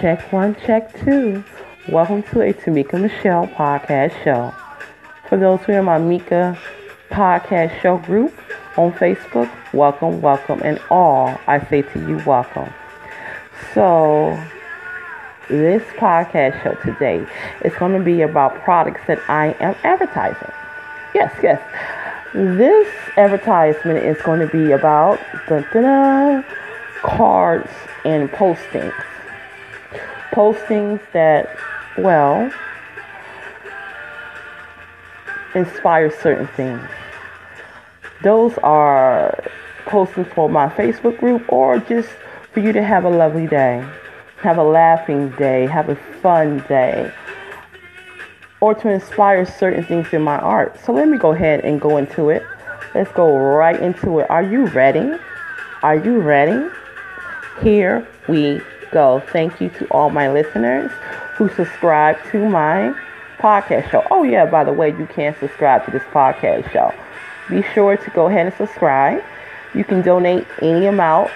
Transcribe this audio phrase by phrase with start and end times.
[0.00, 1.42] Check one, check two.
[1.88, 4.54] Welcome to a Tamika Michelle podcast show.
[5.28, 6.56] For those who are in my Mika
[7.10, 8.32] podcast show group
[8.76, 12.72] on Facebook, welcome, welcome, and all I say to you, welcome.
[13.74, 14.40] So,
[15.48, 17.26] this podcast show today
[17.64, 20.52] is going to be about products that I am advertising.
[21.12, 21.60] Yes, yes.
[22.34, 22.86] This
[23.16, 25.18] advertisement is going to be about
[25.48, 26.44] dun, dun, dun,
[27.02, 27.72] cards
[28.04, 28.94] and postings
[30.38, 31.48] postings that,
[31.98, 32.48] well,
[35.56, 36.80] inspire certain things.
[38.22, 39.44] Those are
[39.86, 42.08] postings for my Facebook group or just
[42.52, 43.84] for you to have a lovely day,
[44.36, 47.12] have a laughing day, have a fun day,
[48.60, 50.78] or to inspire certain things in my art.
[50.84, 52.44] So let me go ahead and go into it.
[52.94, 54.30] Let's go right into it.
[54.30, 55.18] Are you ready?
[55.82, 56.70] Are you ready?
[57.60, 59.22] Here we go.
[59.32, 60.90] Thank you to all my listeners
[61.36, 62.94] who subscribe to my
[63.38, 64.04] podcast show.
[64.10, 66.92] Oh, yeah, by the way, you can subscribe to this podcast show.
[67.48, 69.22] Be sure to go ahead and subscribe.
[69.74, 71.30] You can donate any amount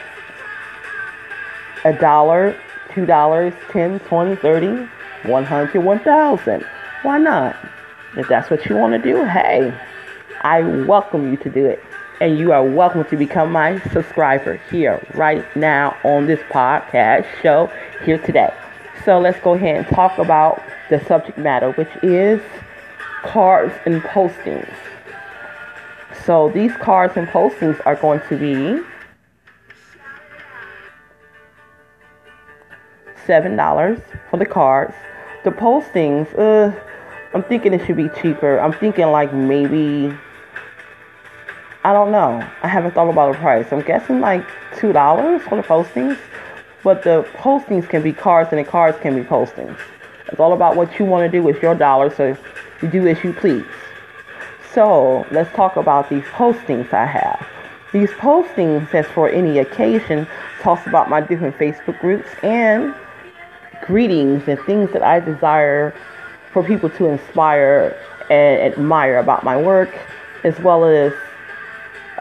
[1.85, 2.57] a dollar,
[2.95, 4.89] two dollars, ten, twenty, thirty,
[5.25, 6.65] one hundred, one thousand.
[7.03, 7.57] Why not?
[8.17, 9.73] If that's what you want to do, hey,
[10.43, 11.83] I welcome you to do it
[12.23, 17.69] and you are welcome to become my subscriber here right now on this podcast show
[18.05, 18.55] here today.
[19.05, 22.41] So let's go ahead and talk about the subject matter, which is
[23.25, 24.73] cards and postings.
[26.25, 28.81] So these cards and postings are going to be
[33.27, 33.99] seven dollars
[34.31, 34.95] for the cards.
[35.43, 36.73] The postings, uh,
[37.35, 38.61] I'm thinking it should be cheaper.
[38.61, 40.17] I'm thinking like maybe
[41.85, 42.49] I don't know.
[42.63, 43.73] I haven't thought about the price.
[43.73, 46.17] I'm guessing like two dollars for the postings,
[46.85, 49.77] but the postings can be cards and the cards can be postings.
[50.29, 52.37] It's all about what you want to do with your dollar, so
[52.81, 53.67] you do as you please.
[54.73, 57.45] So let's talk about these postings I have.
[57.93, 60.27] These postings, as for any occasion,
[60.61, 62.95] talks about my different Facebook groups and
[63.85, 65.95] greetings and things that I desire
[66.53, 67.99] for people to inspire
[68.31, 69.93] and admire about my work,
[70.45, 71.13] as well as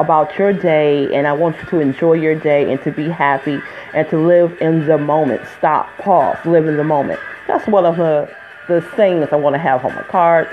[0.01, 3.61] about your day and I want you to enjoy your day and to be happy
[3.93, 5.41] and to live in the moment.
[5.57, 7.19] Stop, pause, live in the moment.
[7.47, 8.29] That's one of the,
[8.67, 10.51] the things I want to have on my cards,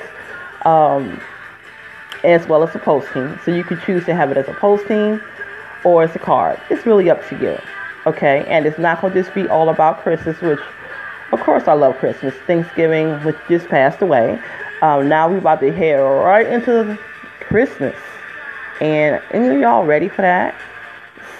[0.64, 1.20] um,
[2.24, 3.38] as well as a posting.
[3.44, 5.20] So you can choose to have it as a posting
[5.82, 6.60] or as a card.
[6.68, 7.58] It's really up to you.
[8.06, 10.60] Okay, and it's not going to just be all about Christmas, which,
[11.32, 12.34] of course, I love Christmas.
[12.46, 14.38] Thanksgiving, which just passed away.
[14.82, 16.98] Um, now we're about to head right into
[17.40, 17.96] Christmas.
[18.80, 20.60] And, and y'all ready for that?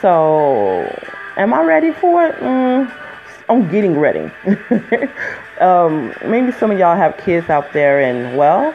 [0.00, 0.87] So,
[1.37, 2.34] am I ready for it?
[2.37, 2.93] Mm,
[3.49, 4.31] I'm getting ready.
[5.60, 8.75] um, maybe some of y'all have kids out there, and well,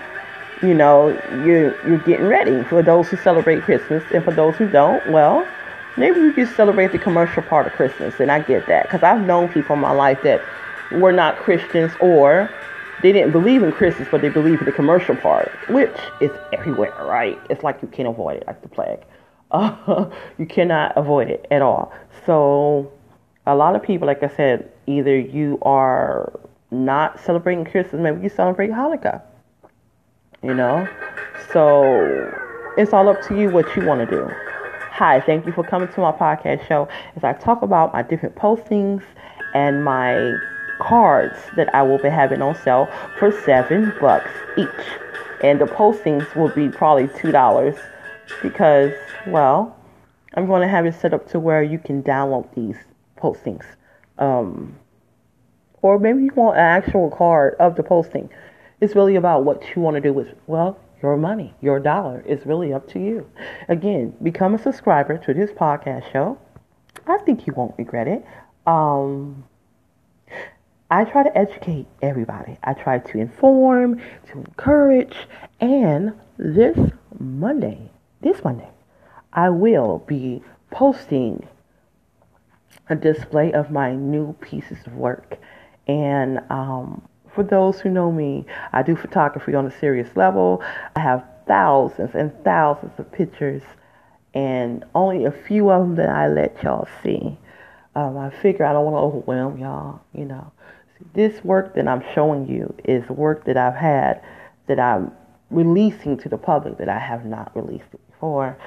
[0.61, 1.09] you know,
[1.45, 5.47] you're you're getting ready for those who celebrate Christmas, and for those who don't, well,
[5.97, 9.25] maybe you just celebrate the commercial part of Christmas, and I get that because I've
[9.25, 10.43] known people in my life that
[10.91, 12.49] were not Christians or
[13.03, 16.95] they didn't believe in Christmas, but they believe in the commercial part, which is everywhere,
[17.01, 17.37] right?
[17.49, 19.01] It's like you can't avoid it, like the plague.
[19.51, 20.09] Uh,
[20.39, 21.93] you cannot avoid it at all.
[22.25, 22.91] So,
[23.45, 26.39] a lot of people, like I said, either you are
[26.71, 29.21] not celebrating Christmas, maybe you celebrate Hanukkah.
[30.41, 30.87] You know?
[31.51, 32.31] So,
[32.77, 34.31] it's all up to you what you want to do.
[34.91, 36.87] Hi, thank you for coming to my podcast show
[37.17, 39.03] as I talk about my different postings
[39.53, 40.37] and my
[40.79, 42.89] cards that I will be having on sale
[43.19, 44.67] for seven bucks each.
[45.43, 47.75] And the postings will be probably two dollars
[48.41, 48.93] because,
[49.27, 49.77] well,
[50.35, 52.77] I'm going to have it set up to where you can download these
[53.17, 53.65] postings.
[54.17, 54.75] Um,
[55.81, 58.29] or maybe you want an actual card of the posting.
[58.79, 62.23] It's really about what you want to do with, well, your money, your dollar.
[62.25, 63.29] It's really up to you.
[63.67, 66.37] Again, become a subscriber to this podcast show.
[67.05, 68.25] I think you won't regret it.
[68.65, 69.43] Um,
[70.89, 72.57] I try to educate everybody.
[72.63, 75.15] I try to inform, to encourage,
[75.59, 76.77] and this
[77.19, 77.89] Monday,
[78.21, 78.69] this Monday,
[79.31, 81.47] I will be posting
[82.89, 85.37] a display of my new pieces of work.
[85.87, 87.01] And um,
[87.33, 90.63] for those who know me, I do photography on a serious level.
[90.95, 93.63] I have thousands and thousands of pictures,
[94.33, 97.37] and only a few of them that I let y'all see.
[97.95, 100.52] Um, I figure I don't want to overwhelm y'all, you know
[101.13, 104.21] this work that I'm showing you is work that I've had
[104.67, 105.11] that I'm
[105.49, 108.57] releasing to the public that I have not released before.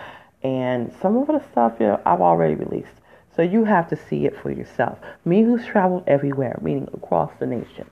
[0.43, 2.93] And some of the stuff you know, I've already released.
[3.35, 4.99] So you have to see it for yourself.
[5.25, 7.91] Me who's traveled everywhere, meaning across the nation.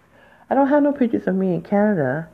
[0.48, 2.28] I don't have no pictures of me in Canada.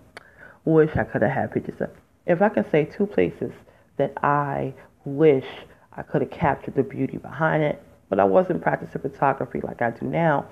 [0.64, 1.90] Wish I could have had pictures of.
[2.26, 3.52] If I can say two places
[3.96, 4.74] that I
[5.04, 5.46] wish
[5.92, 9.90] I could have captured the beauty behind it, but I wasn't practicing photography like I
[9.90, 10.46] do now,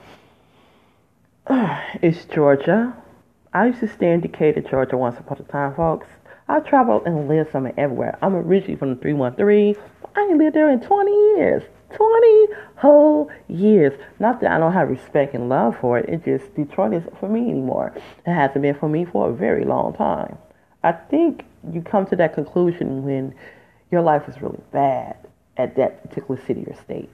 [2.03, 2.95] it's Georgia.
[3.55, 6.07] I used to stay in Decatur, Georgia once upon a time, folks.
[6.47, 8.19] I traveled and lived somewhere everywhere.
[8.21, 9.75] I'm originally from the 313.
[10.15, 11.63] I ain't lived there in 20 years.
[11.97, 13.99] 20 whole years.
[14.19, 16.07] Not that I don't have respect and love for it.
[16.11, 17.95] It just, Detroit isn't for me anymore.
[18.27, 20.37] It hasn't been for me for a very long time.
[20.83, 23.35] I think you come to that conclusion when
[23.91, 25.17] your life is really bad
[25.57, 27.09] at that particular city or state.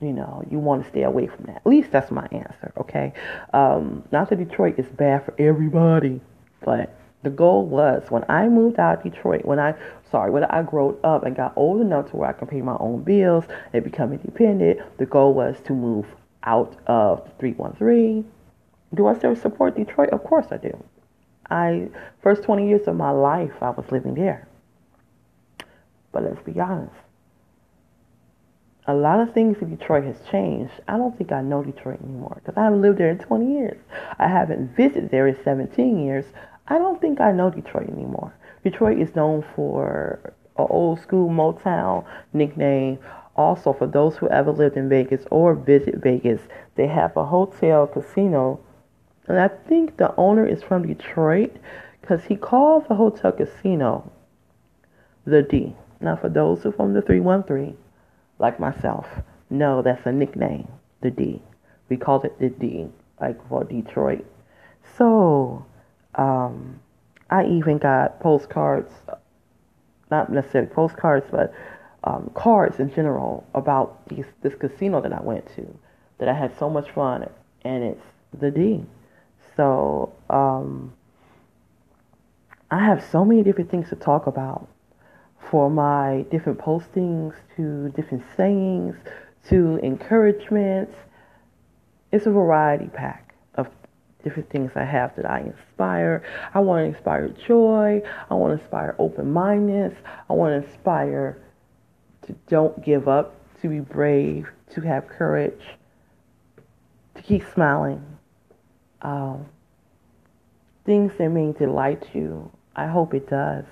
[0.00, 1.56] You know, you want to stay away from that.
[1.56, 3.12] At least that's my answer, okay?
[3.52, 6.20] Um, not that Detroit is bad for everybody,
[6.64, 9.74] but the goal was when I moved out of Detroit, when I
[10.10, 12.76] sorry, when I grew up and got old enough to where I could pay my
[12.78, 16.06] own bills and become independent, the goal was to move
[16.44, 18.24] out of 313.
[18.94, 20.10] Do I still support Detroit?
[20.10, 20.82] Of course I do.
[21.50, 21.88] I
[22.22, 24.46] first 20 years of my life I was living there.
[26.12, 26.94] But let's be honest.
[28.90, 30.72] A lot of things in Detroit has changed.
[30.88, 33.78] I don't think I know Detroit anymore because I haven't lived there in 20 years.
[34.18, 36.24] I haven't visited there in 17 years.
[36.68, 38.34] I don't think I know Detroit anymore.
[38.64, 42.98] Detroit is known for an old school Motown nickname.
[43.36, 46.40] Also, for those who ever lived in Vegas or visit Vegas,
[46.76, 48.58] they have a hotel casino.
[49.26, 51.54] And I think the owner is from Detroit
[52.00, 54.10] because he calls the hotel casino
[55.26, 55.76] the D.
[56.00, 57.76] Now, for those who from the 313,
[58.38, 59.06] like myself,
[59.50, 60.68] no, that's a nickname,
[61.00, 61.42] the D.
[61.88, 62.86] We call it the D,
[63.20, 64.24] like for Detroit.
[64.96, 65.64] So,
[66.14, 66.80] um,
[67.30, 68.92] I even got postcards,
[70.10, 71.52] not necessarily postcards, but
[72.04, 75.78] um, cards in general about these, this casino that I went to,
[76.18, 77.28] that I had so much fun,
[77.62, 78.04] and it's
[78.38, 78.84] the D.
[79.56, 80.92] So um,
[82.70, 84.68] I have so many different things to talk about
[85.50, 88.96] for my different postings to different sayings
[89.48, 90.94] to encouragements.
[92.12, 93.68] It's a variety pack of
[94.22, 96.22] different things I have that I inspire.
[96.54, 98.02] I want to inspire joy.
[98.30, 99.94] I want to inspire open mindedness.
[100.28, 101.38] I want to inspire
[102.26, 105.62] to don't give up, to be brave, to have courage,
[107.14, 108.04] to keep smiling.
[109.00, 109.46] Um,
[110.84, 112.50] things that mean delight you.
[112.74, 113.64] I hope it does.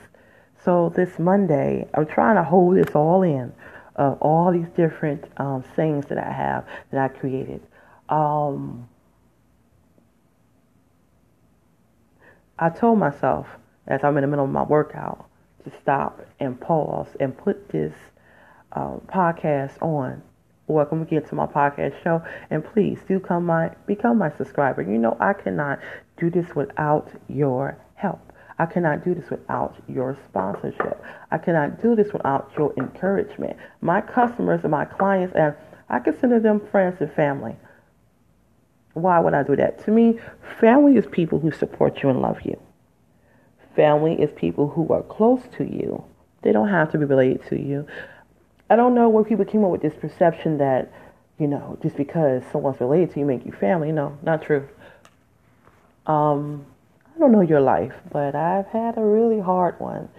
[0.66, 3.52] So this Monday, I'm trying to hold this all in
[3.94, 7.62] of all these different um, sayings that I have that I created.
[8.08, 8.88] Um,
[12.58, 13.46] I told myself
[13.86, 15.30] as I'm in the middle of my workout
[15.62, 17.94] to stop and pause and put this
[18.72, 20.20] um, podcast on.
[20.66, 24.82] Welcome again to my podcast show, and please do come my become my subscriber.
[24.82, 25.78] You know I cannot
[26.16, 27.78] do this without your.
[28.58, 31.02] I cannot do this without your sponsorship.
[31.30, 33.56] I cannot do this without your encouragement.
[33.80, 35.54] My customers and my clients, and
[35.88, 37.56] I consider them friends and family.
[38.94, 39.84] Why would I do that?
[39.84, 40.18] To me,
[40.58, 42.58] family is people who support you and love you.
[43.74, 46.02] Family is people who are close to you.
[46.40, 47.86] They don't have to be related to you.
[48.70, 50.90] I don't know where people came up with this perception that,
[51.38, 53.92] you know, just because someone's related to you make you family.
[53.92, 54.66] No, not true.
[56.06, 56.64] Um,
[57.16, 60.10] I don't know your life, but I've had a really hard one.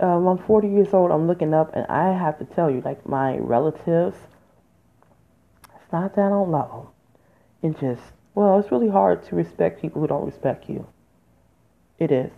[0.00, 1.12] Um, I'm 40 years old.
[1.12, 4.16] I'm looking up, and I have to tell you, like my relatives,
[5.62, 6.88] it's not that I don't love
[7.62, 7.72] them.
[7.72, 8.02] It just
[8.34, 10.88] well, it's really hard to respect people who don't respect you.
[12.00, 12.32] It is.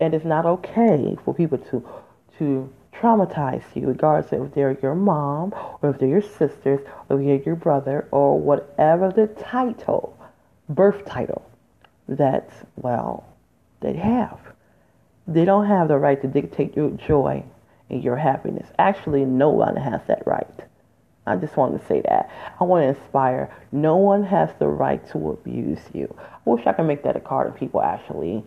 [0.00, 1.88] And it's not okay for people to
[2.38, 7.26] to traumatize you, regardless if they're your mom or if they're your sisters or if
[7.26, 10.18] they're your brother or whatever the title,
[10.68, 11.48] birth title
[12.08, 13.24] that, well,
[13.80, 14.38] they have.
[15.26, 17.44] They don't have the right to dictate your joy
[17.90, 18.68] and your happiness.
[18.78, 20.46] Actually, no one has that right.
[21.26, 22.30] I just wanted to say that.
[22.60, 23.52] I want to inspire.
[23.72, 26.14] No one has the right to abuse you.
[26.20, 28.44] I wish I could make that a card and people actually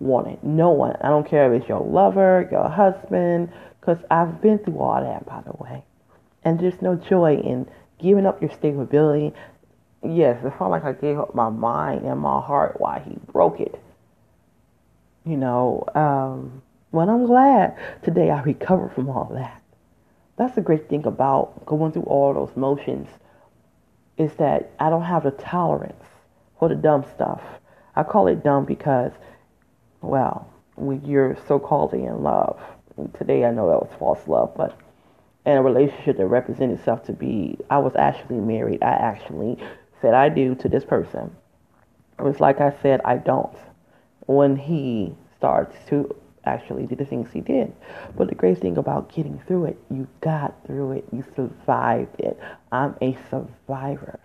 [0.00, 0.42] want it.
[0.42, 0.96] No one.
[1.00, 5.26] I don't care if it's your lover, your husband, because I've been through all that,
[5.26, 5.84] by the way.
[6.44, 7.68] And there's no joy in
[8.00, 9.32] giving up your stability.
[10.02, 13.60] Yes, it felt like I gave up my mind and my heart while he broke
[13.60, 13.80] it.
[15.28, 19.62] You know, um, well, I'm glad today I recovered from all that
[20.38, 23.08] that's the great thing about going through all those motions
[24.16, 26.04] is that I don't have the tolerance
[26.58, 27.42] for the dumb stuff.
[27.96, 29.10] I call it dumb because,
[30.00, 32.60] well, when you're so called in love,
[33.14, 34.78] today I know that was false love, but
[35.44, 38.82] in a relationship that represented itself to be I was actually married.
[38.82, 39.58] I actually
[40.00, 41.34] said I do to this person.
[42.16, 43.56] It was like I said I don't
[44.28, 47.72] when he starts to actually do the things he did.
[48.14, 52.38] But the great thing about getting through it, you got through it, you survived it.
[52.70, 54.20] I'm a survivor.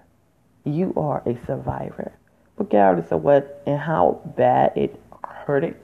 [0.66, 2.12] You are a survivor.
[2.58, 5.76] Regardless of what and how bad it hurted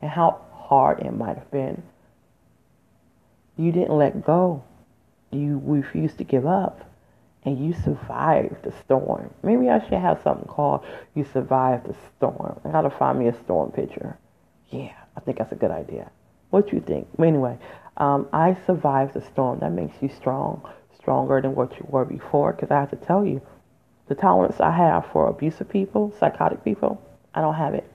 [0.00, 1.82] and how hard it might have been,
[3.56, 4.62] you didn't let go.
[5.32, 6.88] You refused to give up.
[7.44, 9.32] And you survived the storm.
[9.42, 10.84] Maybe I should have something called
[11.14, 12.58] You Survived the Storm.
[12.64, 14.16] I gotta find me a storm picture.
[14.70, 16.10] Yeah, I think that's a good idea.
[16.50, 17.06] What you think?
[17.18, 17.58] Anyway,
[17.98, 19.60] um, I survived the storm.
[19.60, 20.62] That makes you strong,
[20.98, 22.52] stronger than what you were before.
[22.52, 23.42] Because I have to tell you,
[24.08, 27.00] the tolerance I have for abusive people, psychotic people,
[27.34, 27.90] I don't have it.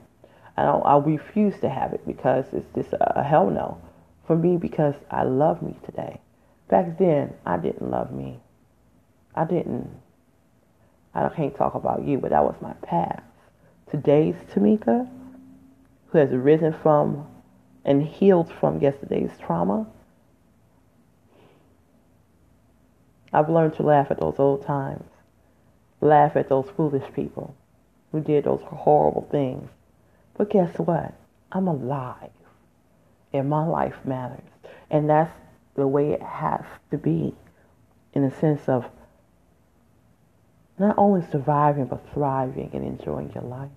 [0.56, 0.84] I don't.
[0.84, 3.80] I refuse to have it because it's just a, a hell no
[4.30, 6.20] for me because I love me today.
[6.68, 8.38] Back then, I didn't love me.
[9.34, 9.90] I didn't.
[11.14, 13.22] I can't talk about you, but that was my past.
[13.90, 15.08] Today's Tamika,
[16.08, 17.26] who has risen from
[17.84, 19.86] and healed from yesterday's trauma,
[23.32, 25.08] I've learned to laugh at those old times,
[26.00, 27.54] laugh at those foolish people
[28.12, 29.68] who did those horrible things.
[30.36, 31.14] But guess what?
[31.52, 32.30] I'm alive
[33.32, 34.48] and my life matters.
[34.90, 35.32] And that's
[35.74, 37.34] the way it has to be
[38.12, 38.86] in the sense of
[40.80, 43.70] not only surviving but thriving and enjoying your life.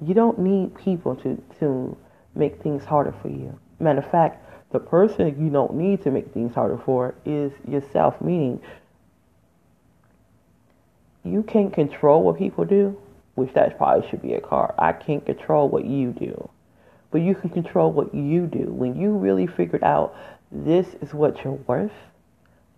[0.00, 1.96] You don't need people to, to
[2.34, 3.58] make things harder for you.
[3.78, 8.20] Matter of fact, the person you don't need to make things harder for is yourself,
[8.20, 8.60] meaning
[11.24, 12.98] you can't control what people do,
[13.36, 14.74] which that probably should be a card.
[14.78, 16.50] I can't control what you do
[17.10, 18.70] but you can control what you do.
[18.70, 20.14] When you really figured out
[20.52, 21.92] this is what you're worth,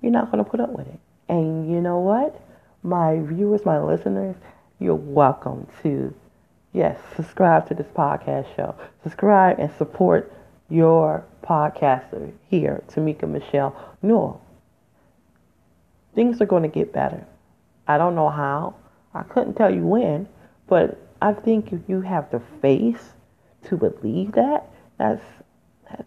[0.00, 1.00] you're not going to put up with it.
[1.28, 2.40] And you know what?
[2.82, 4.36] My viewers, my listeners,
[4.78, 6.14] you're welcome to,
[6.72, 8.74] yes, subscribe to this podcast show.
[9.02, 10.32] Subscribe and support
[10.70, 14.40] your podcaster here, Tamika Michelle Newell.
[16.14, 17.26] Things are going to get better.
[17.86, 18.76] I don't know how.
[19.14, 20.28] I couldn't tell you when,
[20.68, 23.14] but I think if you have the faith
[23.64, 24.68] to believe that,
[24.98, 25.24] that's
[25.90, 26.04] that's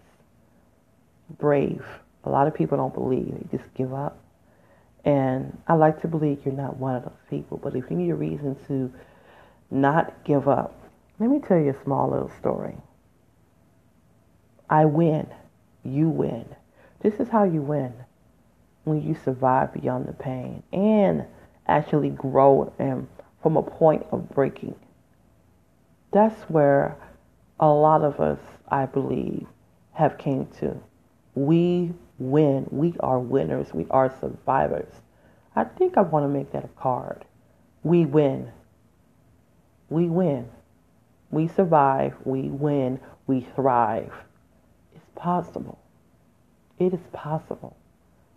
[1.37, 1.83] brave.
[2.23, 4.17] A lot of people don't believe; they just give up.
[5.03, 7.57] And I like to believe you're not one of those people.
[7.57, 8.93] But if you need a reason to
[9.71, 10.79] not give up,
[11.19, 12.75] let me tell you a small little story.
[14.69, 15.27] I win.
[15.83, 16.45] You win.
[17.01, 17.93] This is how you win
[18.83, 21.25] when you survive beyond the pain and
[21.67, 23.07] actually grow and
[23.41, 24.75] from a point of breaking.
[26.11, 26.95] That's where
[27.59, 29.47] a lot of us, I believe,
[29.93, 30.79] have came to.
[31.35, 32.67] We win.
[32.71, 33.73] We are winners.
[33.73, 34.93] We are survivors.
[35.55, 37.25] I think I want to make that a card.
[37.83, 38.51] We win.
[39.89, 40.47] We win.
[41.29, 42.13] We survive.
[42.23, 42.99] We win.
[43.27, 44.13] We thrive.
[44.95, 45.79] It's possible.
[46.79, 47.75] It is possible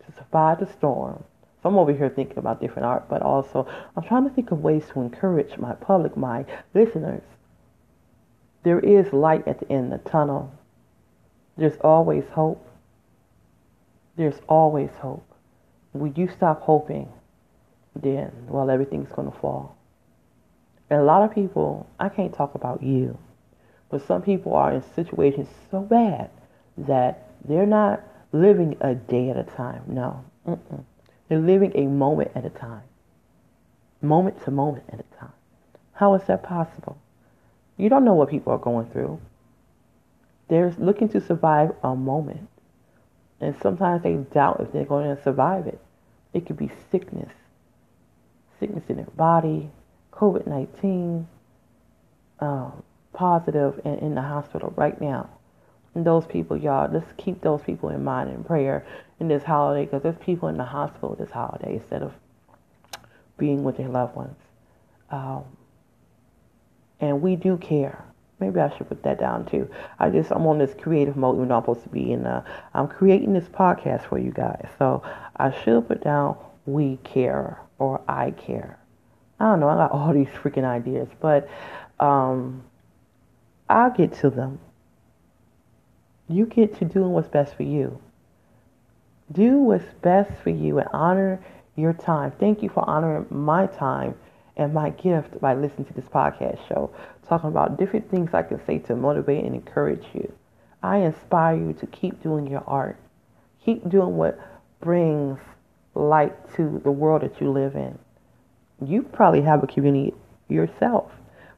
[0.05, 1.25] to survive the storm.
[1.63, 4.63] So I'm over here thinking about different art, but also I'm trying to think of
[4.63, 7.23] ways to encourage my public, my listeners,
[8.65, 10.53] there is light at the end of the tunnel.
[11.57, 12.67] There's always hope.
[14.17, 15.27] There's always hope.
[15.93, 17.09] When you stop hoping,
[17.95, 19.77] then, well, everything's going to fall.
[20.91, 23.19] And a lot of people, I can't talk about you,
[23.91, 26.31] but some people are in situations so bad
[26.77, 28.03] that they're not
[28.33, 29.83] living a day at a time.
[29.87, 30.25] No.
[30.47, 30.85] Mm-mm.
[31.29, 32.83] They're living a moment at a time.
[34.03, 35.33] Moment to moment at a time.
[35.93, 36.99] How is that possible?
[37.77, 39.21] You don't know what people are going through.
[40.49, 42.49] They're looking to survive a moment.
[43.45, 45.79] And sometimes they doubt if they're going to survive it.
[46.33, 47.33] It could be sickness,
[48.59, 49.71] sickness in their body,
[50.13, 51.29] COVID 19,
[52.41, 52.83] um,
[53.13, 55.29] positive, and in the hospital right now.
[55.95, 58.85] And those people, y'all, let's keep those people in mind in prayer
[59.21, 62.13] in this holiday because there's people in the hospital this holiday instead of
[63.37, 64.37] being with their loved ones.
[65.11, 65.45] Um,
[66.99, 68.05] and we do care.
[68.41, 69.69] Maybe I should put that down too.
[69.99, 72.27] I just I'm on this creative mode when I'm supposed to be in.
[72.27, 75.03] Uh, I'm creating this podcast for you guys, so
[75.37, 76.37] I should put down
[76.67, 78.79] we care or I care.
[79.39, 79.69] I don't know.
[79.69, 81.49] I got all these freaking ideas, but
[82.01, 82.65] um,
[83.69, 84.59] I'll get to them.
[86.29, 88.01] You get to doing what's best for you.
[89.33, 91.45] Do what's best for you and honor
[91.77, 92.33] your time.
[92.39, 94.15] Thank you for honoring my time
[94.57, 96.91] and my gift by listening to this podcast show,
[97.27, 100.33] talking about different things I can say to motivate and encourage you.
[100.83, 102.99] I inspire you to keep doing your art,
[103.65, 104.39] Keep doing what
[104.81, 105.39] brings
[105.95, 107.99] light to the world that you live in.
[108.85, 110.13] You probably have a community
[110.49, 111.11] yourself.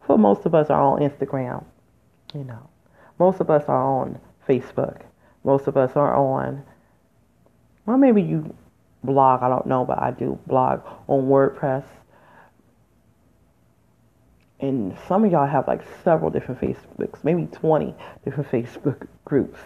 [0.07, 1.65] For most of us are on Instagram,
[2.33, 2.69] you know.
[3.19, 5.03] Most of us are on Facebook.
[5.43, 6.63] Most of us are on
[7.87, 8.55] well maybe you
[9.03, 11.85] blog, I don't know, but I do blog on WordPress.
[14.67, 17.95] And some of y'all have like several different Facebooks, maybe 20
[18.25, 19.61] different Facebook groups.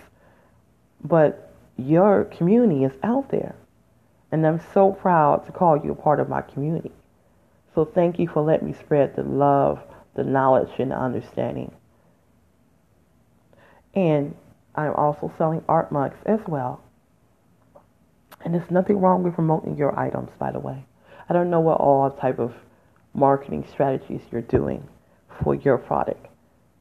[1.02, 3.54] But your community is out there.
[4.30, 6.92] And I'm so proud to call you a part of my community.
[7.74, 9.80] So thank you for letting me spread the love,
[10.16, 11.72] the knowledge, and the understanding.
[13.94, 14.36] And
[14.74, 16.82] I'm also selling art mugs as well.
[18.44, 20.84] And there's nothing wrong with promoting your items, by the way.
[21.26, 22.52] I don't know what all type of
[23.14, 24.86] marketing strategies you're doing
[25.42, 26.26] for your product,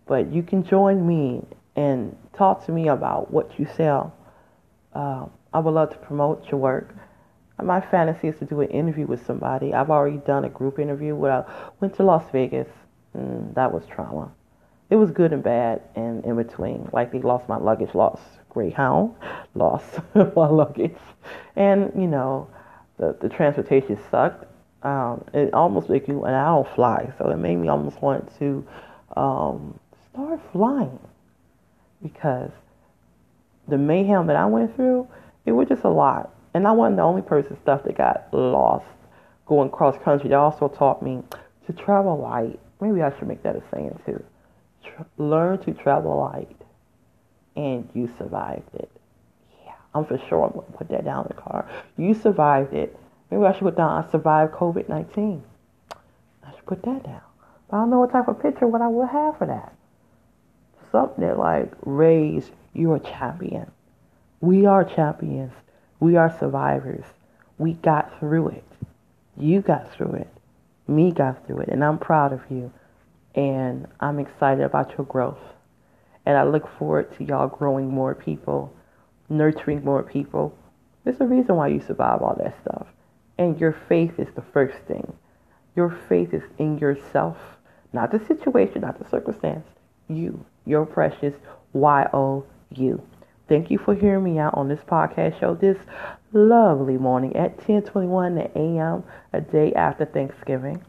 [0.08, 1.44] but you can join me
[1.76, 4.14] and talk to me about what you sell.
[4.94, 6.94] Uh, I would love to promote your work.
[7.62, 9.74] My fantasy is to do an interview with somebody.
[9.74, 12.68] I've already done a group interview where I went to Las Vegas.
[13.14, 14.32] and that was trauma.
[14.90, 16.90] It was good and bad and in between.
[16.92, 19.14] Like they lost my luggage, lost Greyhound,
[19.56, 20.98] lost my luggage,
[21.56, 22.50] and you know,
[22.98, 24.46] the the transportation sucked.
[24.82, 28.66] Um, it almost made you, I don't fly, so it made me almost want to
[29.18, 29.78] um,
[30.12, 31.00] start flying
[32.02, 32.52] because
[33.68, 35.08] the mayhem that I went through,
[35.46, 36.34] it was just a lot.
[36.54, 38.86] And I wasn't the only person stuff that got lost
[39.46, 40.30] going cross country.
[40.30, 41.24] They also taught me
[41.68, 42.60] to travel light.
[42.82, 44.24] Maybe I should make that a saying too.
[44.84, 46.56] Tra- learn to travel light,
[47.56, 48.90] and you survived it.
[49.66, 51.70] Yeah, I'm for sure I'm gonna put that down in the car.
[51.98, 52.98] You survived it.
[53.30, 55.44] Maybe I should put down I survived COVID 19.
[56.44, 57.22] I should put that down.
[57.70, 59.74] But I don't know what type of picture what I would have for that.
[60.92, 63.72] Something like raise you're a champion.
[64.42, 65.54] We are champions.
[66.00, 67.06] We are survivors.
[67.58, 68.64] We got through it.
[69.38, 70.30] You got through it.
[70.88, 71.70] Me got through it.
[71.70, 72.72] And I'm proud of you.
[73.36, 75.40] And I'm excited about your growth.
[76.26, 78.74] And I look forward to y'all growing more people,
[79.30, 80.56] nurturing more people.
[81.04, 82.88] There's a reason why you survive all that stuff.
[83.40, 85.14] And your faith is the first thing.
[85.74, 87.38] Your faith is in yourself,
[87.94, 89.66] not the situation, not the circumstance.
[90.10, 91.36] You, your precious
[91.72, 92.44] Y O
[92.76, 93.02] U.
[93.48, 95.78] Thank you for hearing me out on this podcast show this
[96.34, 99.06] lovely morning at 10:21 a.m.
[99.32, 100.84] a day after Thanksgiving.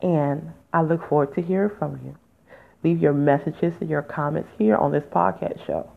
[0.00, 2.14] And I look forward to hearing from you.
[2.84, 5.90] Leave your messages and your comments here on this podcast show.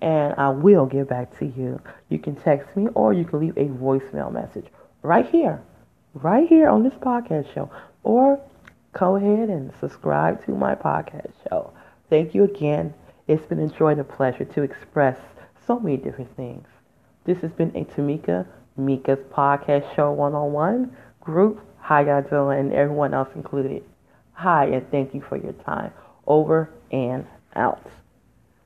[0.00, 1.78] And I will get back to you.
[2.08, 4.68] You can text me or you can leave a voicemail message
[5.02, 5.62] right here,
[6.14, 7.70] right here on this podcast show.
[8.02, 8.40] Or
[8.98, 11.72] go ahead and subscribe to my podcast show.
[12.08, 12.94] Thank you again.
[13.28, 15.16] It's been a joy and a pleasure to express
[15.66, 16.66] so many different things.
[17.24, 21.60] This has been a Tamika Mika's podcast show one on one group.
[21.80, 22.50] Hi, y'all?
[22.50, 23.84] And everyone else included.
[24.32, 25.92] Hi, and thank you for your time.
[26.26, 27.86] Over and out.